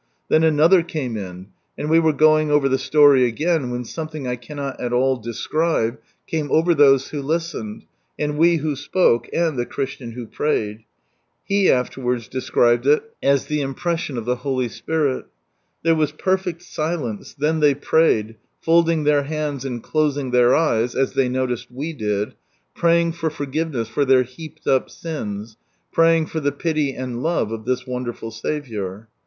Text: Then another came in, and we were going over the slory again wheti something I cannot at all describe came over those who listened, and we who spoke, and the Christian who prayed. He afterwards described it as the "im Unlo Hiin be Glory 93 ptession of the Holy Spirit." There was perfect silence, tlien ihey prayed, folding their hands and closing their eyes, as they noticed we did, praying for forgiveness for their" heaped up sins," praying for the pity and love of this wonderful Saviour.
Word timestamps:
Then 0.29 0.43
another 0.43 0.81
came 0.81 1.15
in, 1.15 1.49
and 1.77 1.87
we 1.87 1.99
were 1.99 2.11
going 2.11 2.49
over 2.49 2.67
the 2.67 2.79
slory 2.79 3.25
again 3.27 3.69
wheti 3.71 3.85
something 3.85 4.25
I 4.27 4.35
cannot 4.35 4.81
at 4.81 4.91
all 4.91 5.15
describe 5.15 5.99
came 6.25 6.51
over 6.51 6.73
those 6.73 7.09
who 7.09 7.21
listened, 7.21 7.85
and 8.17 8.39
we 8.39 8.55
who 8.55 8.75
spoke, 8.75 9.29
and 9.31 9.59
the 9.59 9.65
Christian 9.67 10.13
who 10.13 10.25
prayed. 10.25 10.85
He 11.43 11.69
afterwards 11.69 12.27
described 12.27 12.87
it 12.87 13.13
as 13.21 13.45
the 13.45 13.61
"im 13.61 13.75
Unlo 13.75 13.77
Hiin 13.77 13.77
be 13.77 13.83
Glory 13.83 13.93
93 13.93 13.93
ptession 13.93 14.17
of 14.17 14.25
the 14.25 14.35
Holy 14.37 14.67
Spirit." 14.69 15.25
There 15.83 15.93
was 15.93 16.11
perfect 16.13 16.63
silence, 16.63 17.35
tlien 17.39 17.61
ihey 17.61 17.79
prayed, 17.79 18.35
folding 18.59 19.03
their 19.03 19.21
hands 19.25 19.63
and 19.65 19.83
closing 19.83 20.31
their 20.31 20.55
eyes, 20.55 20.95
as 20.95 21.13
they 21.13 21.29
noticed 21.29 21.69
we 21.69 21.93
did, 21.93 22.33
praying 22.73 23.11
for 23.11 23.29
forgiveness 23.29 23.87
for 23.87 24.03
their" 24.03 24.23
heaped 24.23 24.65
up 24.65 24.89
sins," 24.89 25.57
praying 25.91 26.25
for 26.25 26.39
the 26.39 26.51
pity 26.51 26.95
and 26.95 27.21
love 27.21 27.51
of 27.51 27.65
this 27.65 27.85
wonderful 27.85 28.31
Saviour. 28.31 29.07